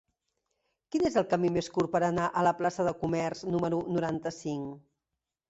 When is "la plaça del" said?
2.49-2.97